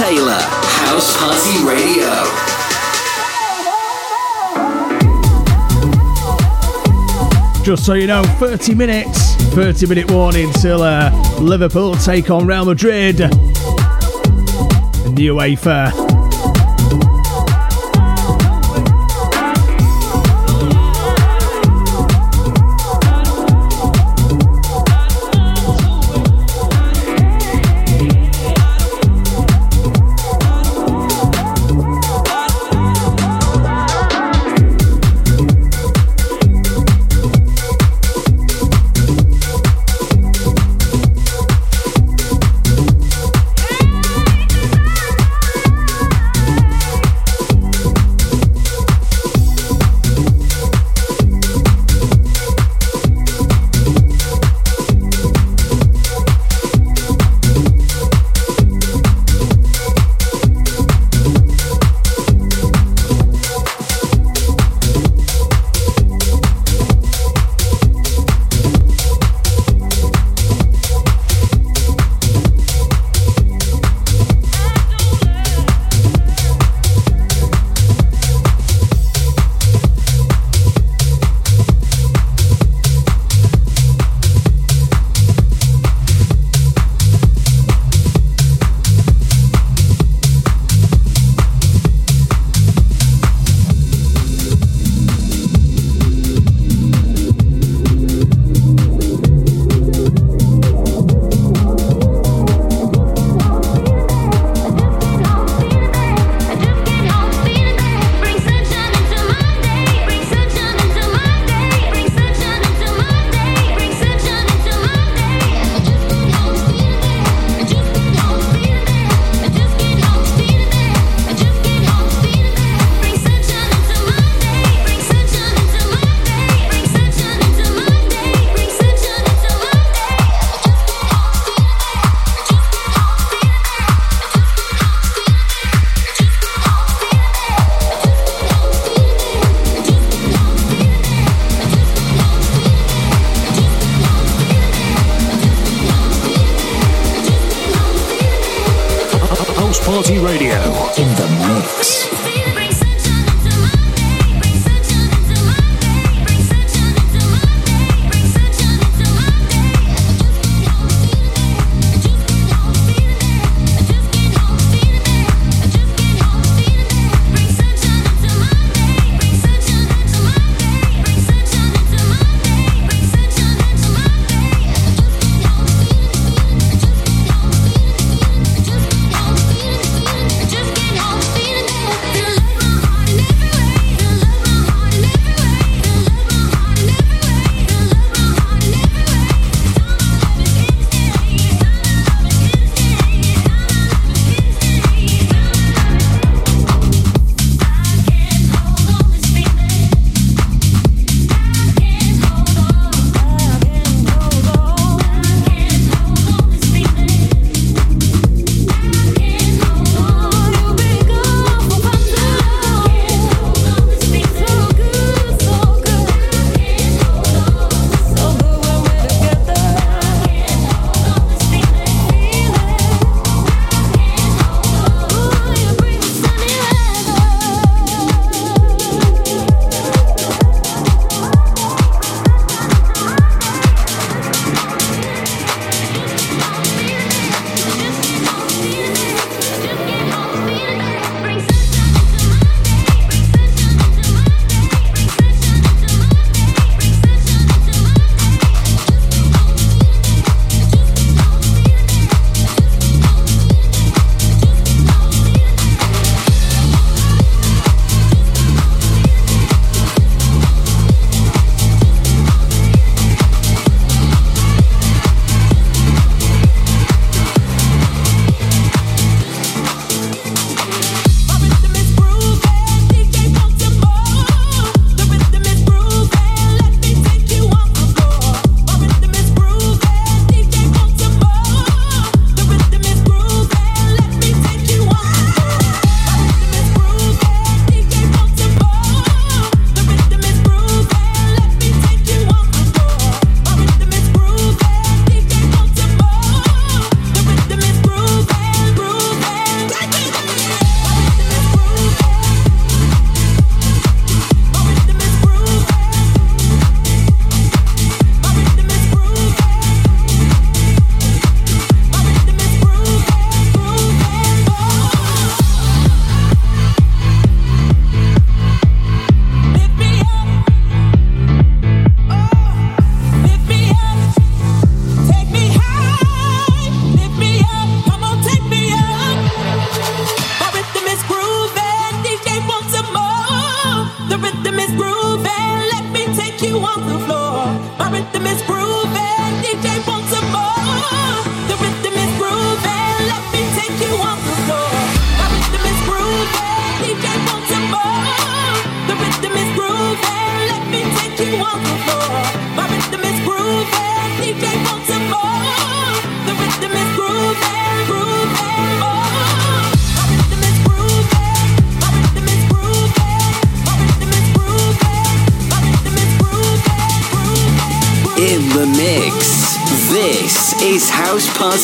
[0.00, 2.08] Taylor, House Party Radio.
[7.62, 12.64] Just so you know, 30 minutes, 30 minute warning till uh, Liverpool take on Real
[12.64, 13.18] Madrid
[15.12, 15.99] New UEFA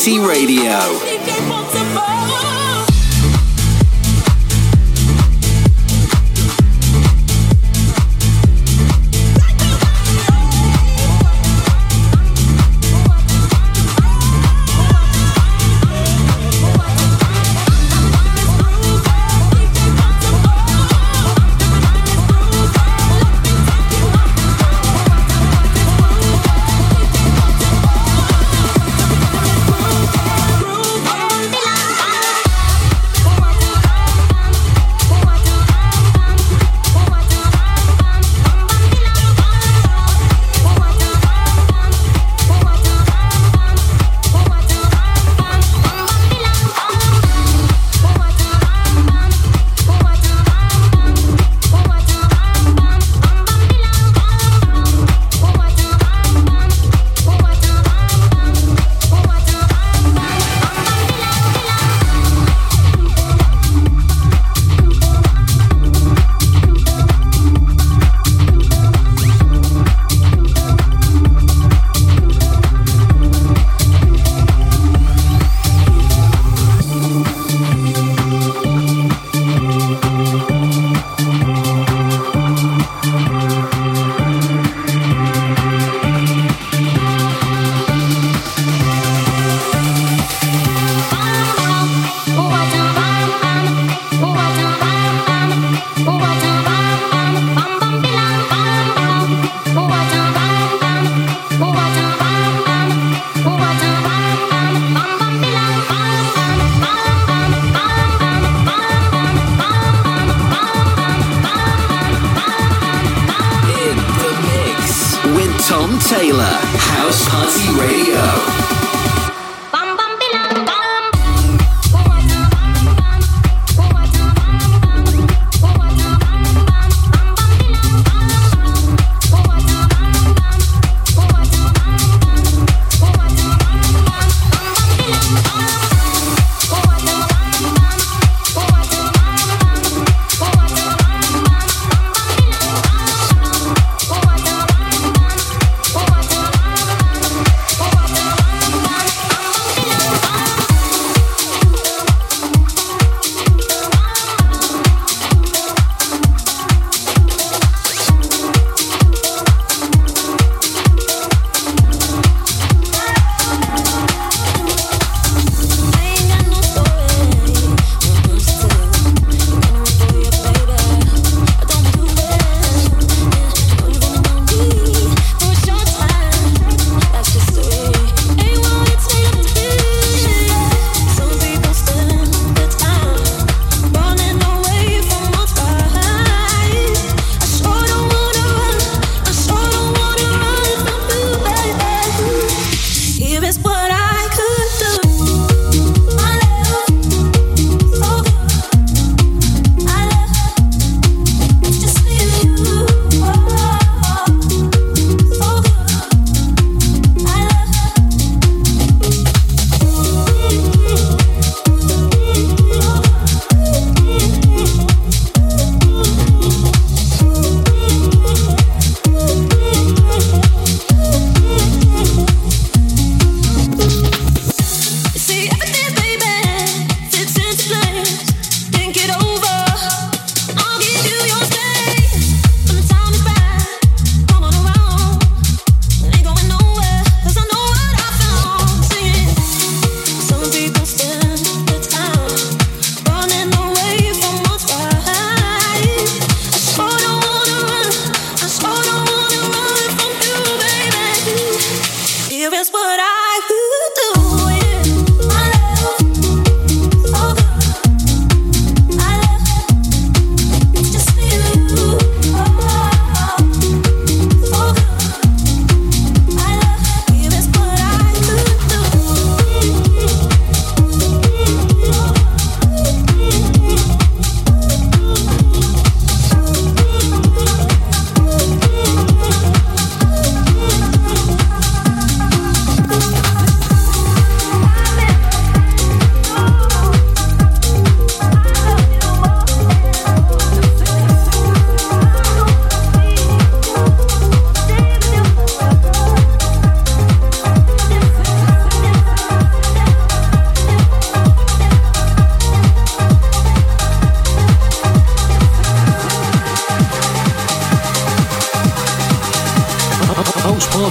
[0.07, 0.86] House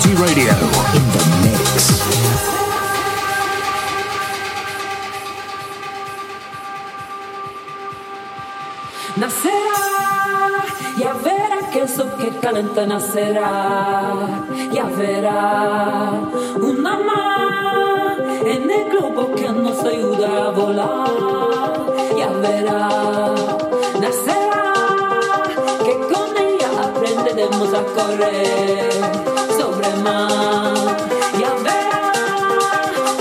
[0.04, 0.52] Radio.
[0.92, 2.06] In the mix.
[9.16, 9.86] Nacerá,
[10.98, 14.12] ya verá que el sol que calienta nacerá,
[14.70, 16.12] ya verá
[16.60, 21.08] una más en el globo que nos ayuda a volar,
[22.18, 23.34] ya verá,
[23.98, 24.35] nacerá,
[27.46, 28.90] aprenderemos a correr
[29.58, 30.74] sobre el mar,
[31.38, 32.12] ya verá,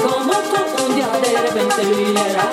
[0.02, 2.50] como todo un día de repente brillará,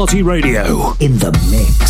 [0.00, 1.89] Party Radio in the mix.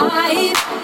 [0.00, 0.77] Ooh,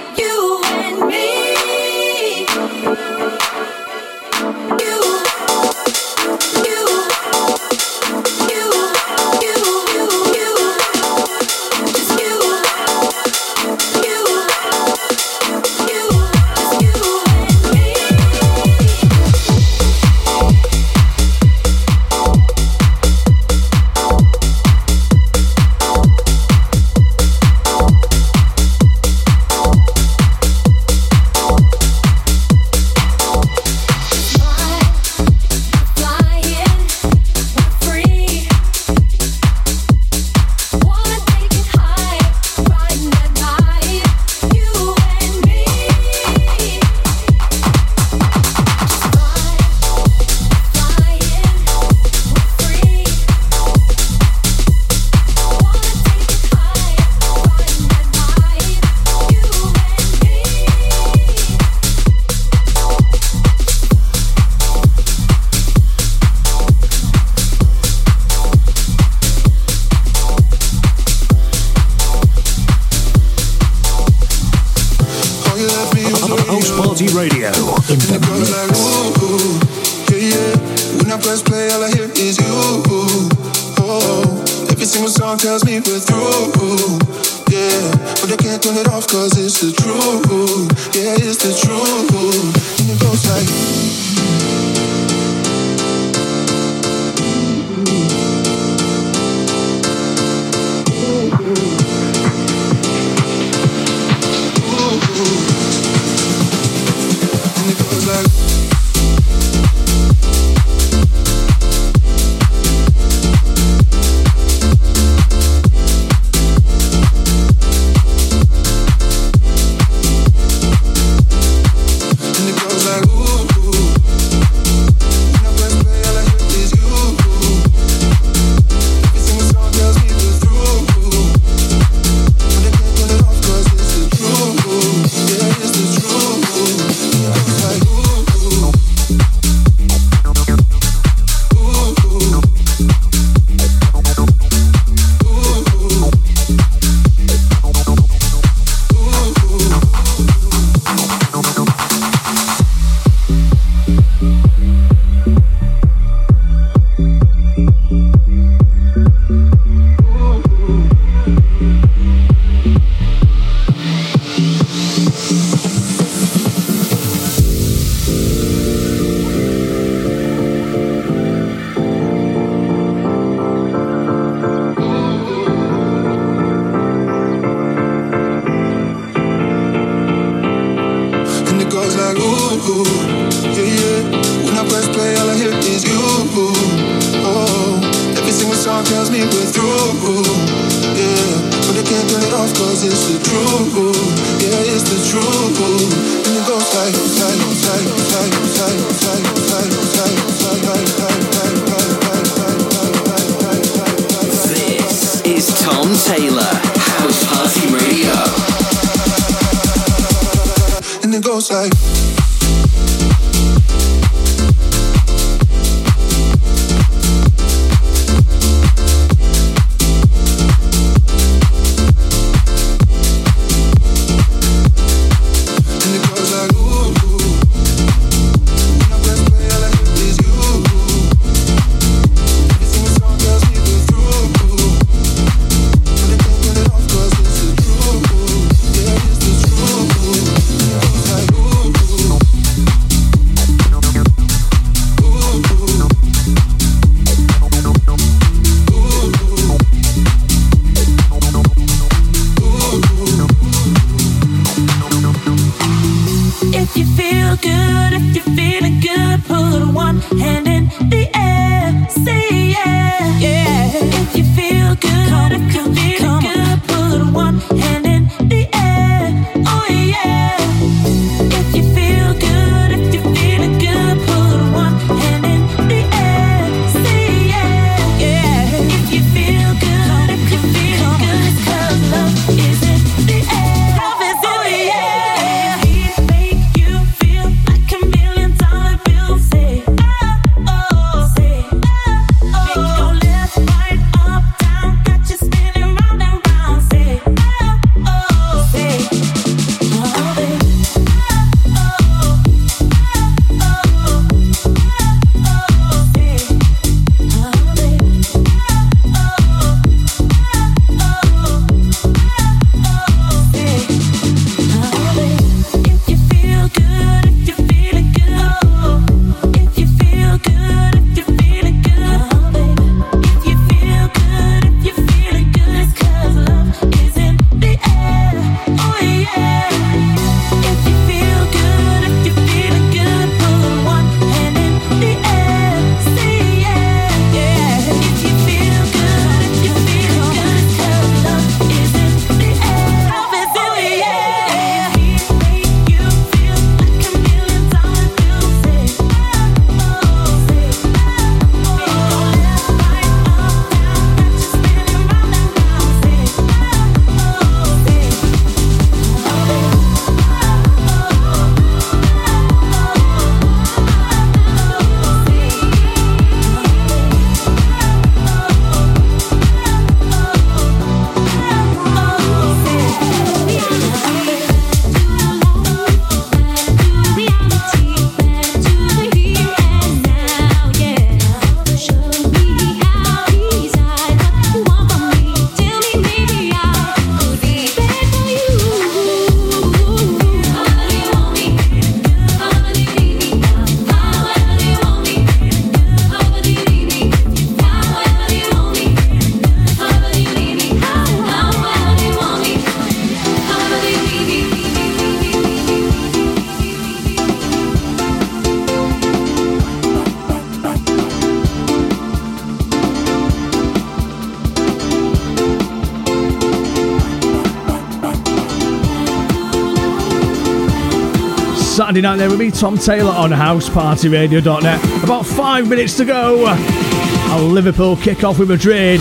[421.75, 424.85] Saturday night there with me, Tom Taylor, on housepartyradio.net.
[424.85, 426.25] About five minutes to go.
[426.25, 428.81] A Liverpool kick off with Madrid.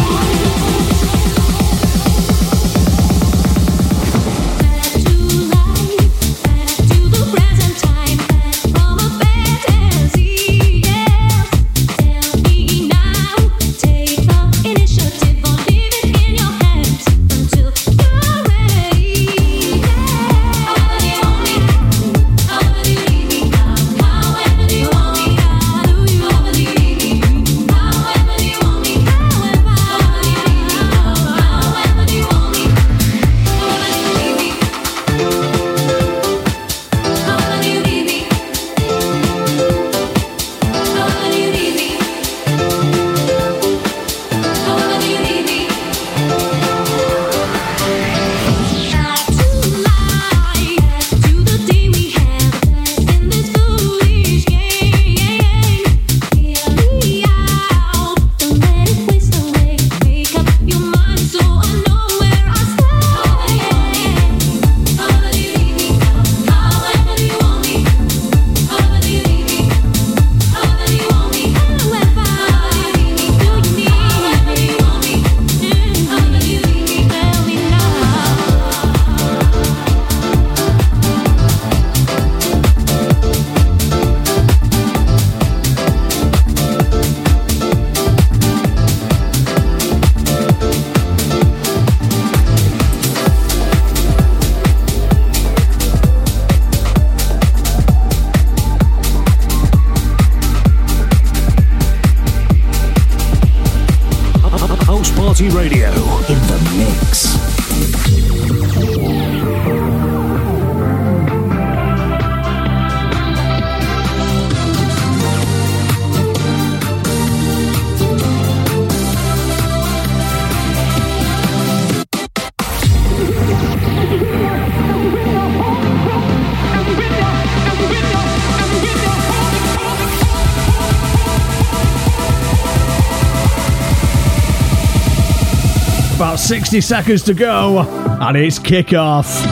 [136.74, 137.82] 60 seconds to go,
[138.20, 139.46] and it's kickoff.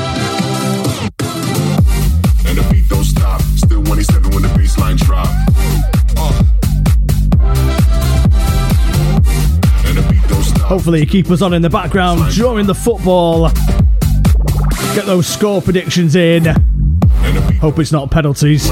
[2.48, 3.40] And the beat don't stop.
[3.42, 5.28] Still 27 when the baseline drop.
[6.18, 6.44] Uh.
[9.86, 10.62] And the beat don't stop.
[10.62, 13.50] Hopefully, you keep us on in the background during the football.
[14.96, 16.48] Get those score predictions in.
[16.48, 18.68] And the beat Hope it's not penalties.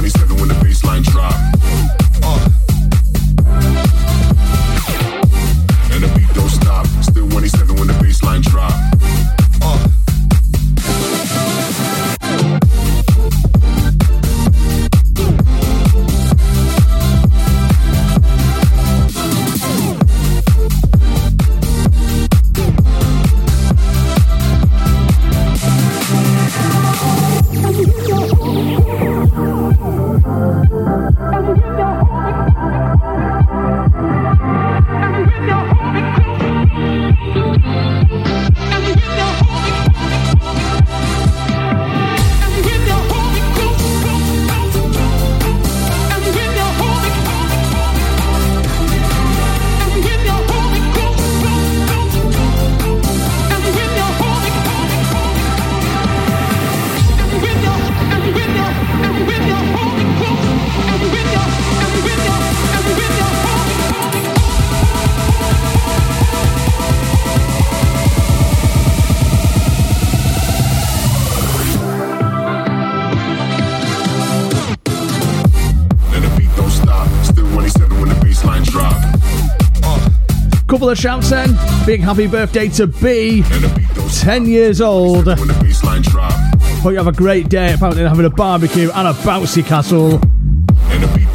[80.89, 81.85] Couple of shouts then.
[81.85, 84.25] Big happy birthday to B, And the beat don't stop.
[84.25, 85.27] 10 years old.
[85.27, 87.75] Hope you have a great day.
[87.75, 90.19] Apparently, having a barbecue and a bouncy castle.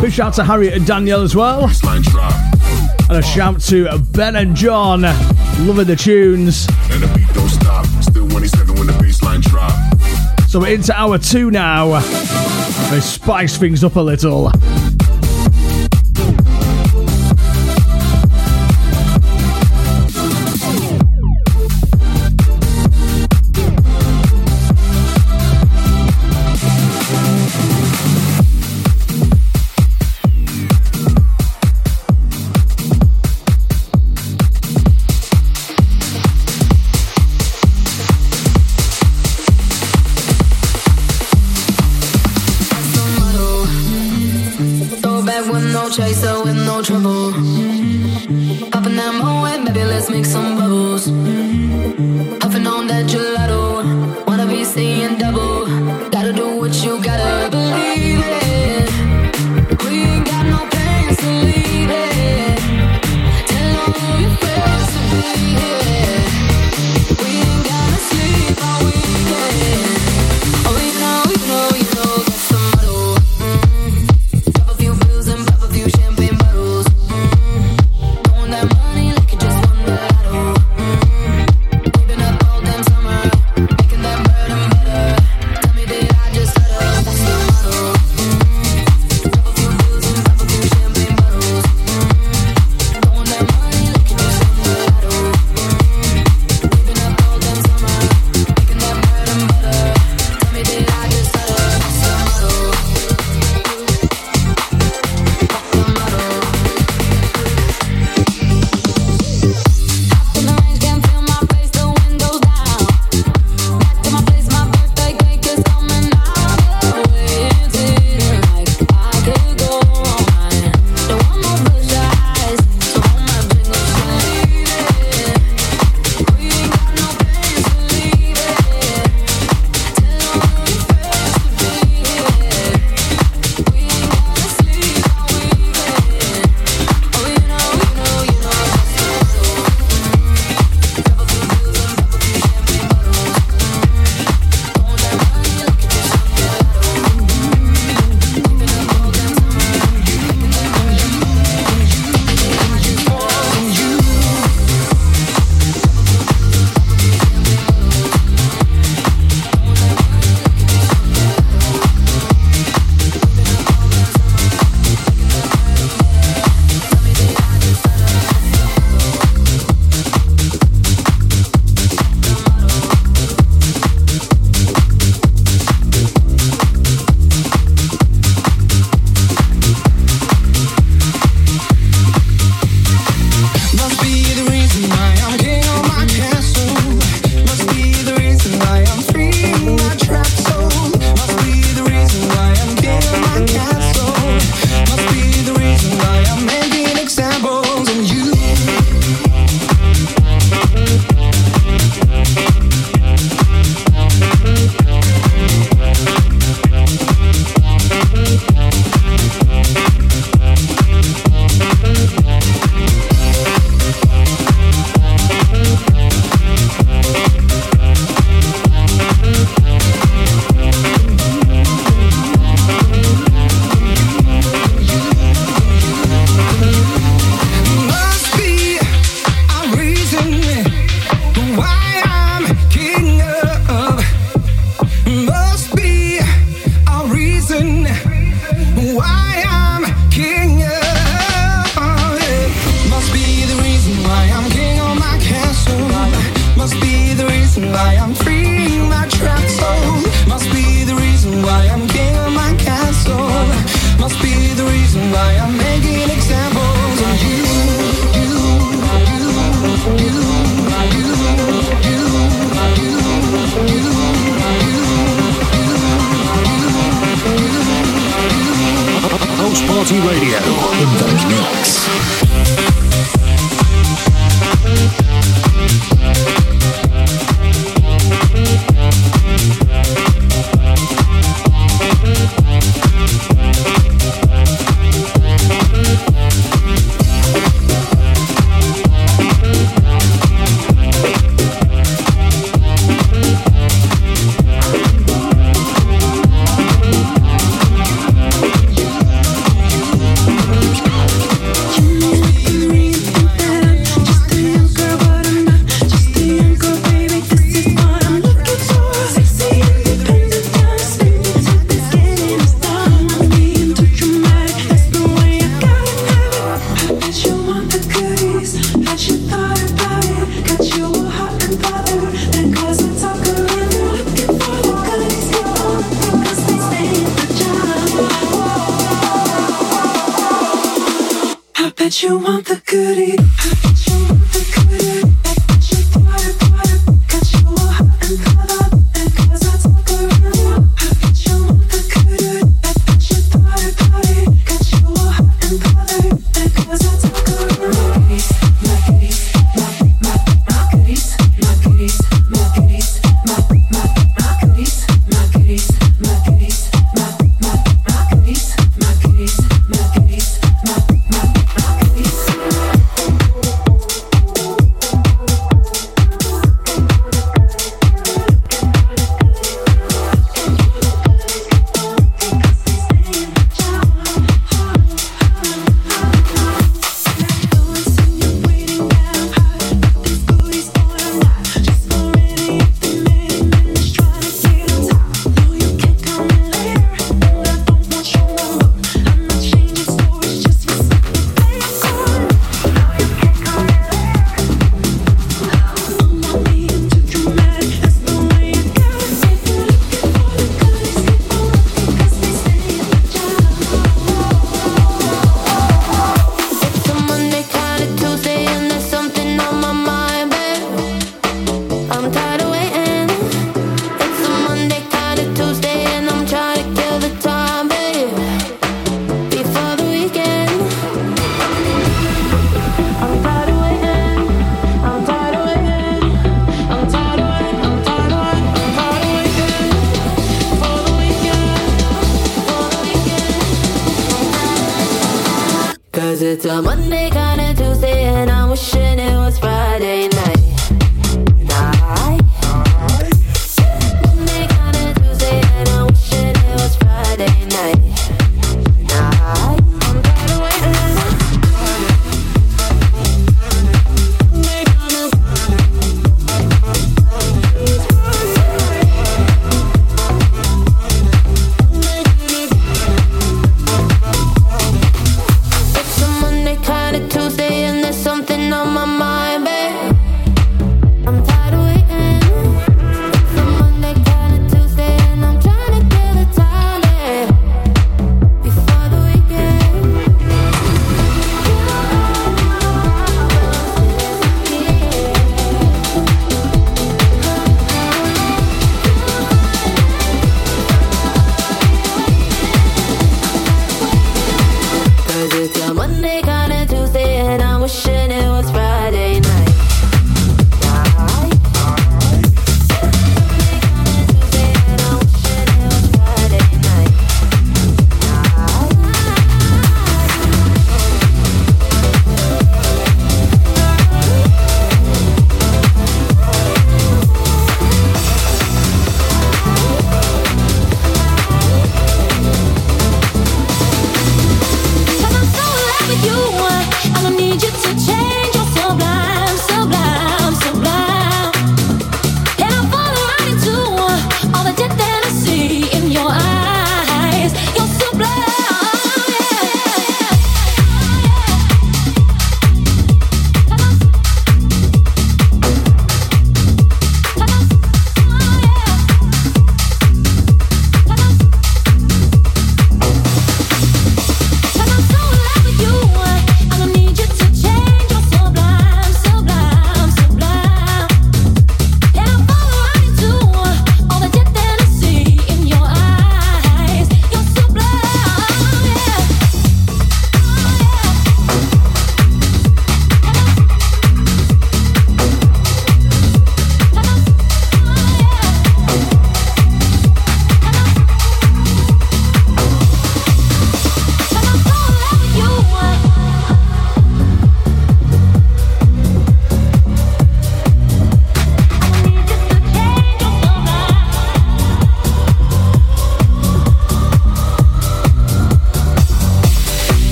[0.00, 1.64] Big shout to Harriet and Danielle as well.
[1.64, 5.02] And a shout to Ben and John.
[5.02, 6.68] Loving the tunes.
[6.88, 7.86] And the beat don't stop.
[8.04, 9.72] Still 27 when the baseline drop.
[10.48, 11.86] So we're into hour two now.
[12.92, 14.52] Let's spice things up a little.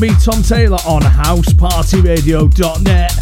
[0.00, 3.12] Me, Tom Taylor, on housepartyradio.net.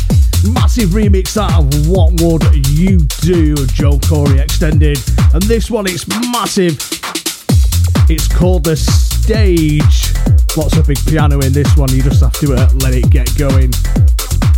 [0.54, 4.96] Massive remix out of What Would You Do, Joe Corey Extended.
[5.34, 6.78] And this one, it's massive.
[8.08, 10.14] It's called The Stage.
[10.56, 13.36] Lots of big piano in this one, you just have to uh, let it get
[13.36, 13.72] going.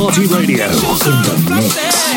[0.00, 2.09] Party Radio in the mix.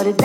[0.00, 0.16] And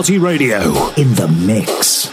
[0.00, 2.09] Party Radio in the mix.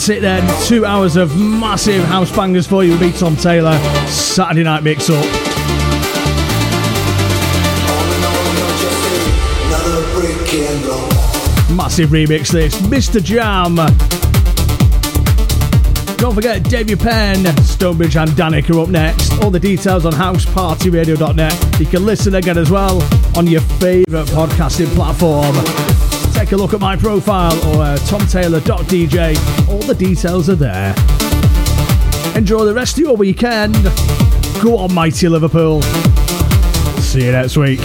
[0.00, 0.66] That's it then.
[0.66, 3.76] Two hours of massive house bangers for you with me, Tom Taylor.
[4.08, 5.22] Saturday night mix up.
[11.76, 12.74] Massive remix this.
[12.80, 13.22] Mr.
[13.22, 13.76] Jam.
[16.16, 19.32] Don't forget Davey Penn, Stonebridge and Danik are up next.
[19.42, 21.80] All the details on housepartyradio.net.
[21.80, 23.02] You can listen again as well
[23.36, 25.89] on your favourite podcasting platform
[26.50, 29.68] take a look at my profile or uh, tomtaylor.dj.
[29.68, 30.92] All the details are there.
[32.36, 33.76] Enjoy the rest of your weekend.
[34.60, 35.80] Go on, mighty Liverpool.
[37.00, 37.78] See you next week.